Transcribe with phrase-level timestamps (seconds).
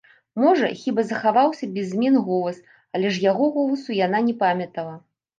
[0.43, 2.57] Можа, хіба захаваўся без змен голас,
[2.99, 4.95] але ж яго голасу яна не памятала.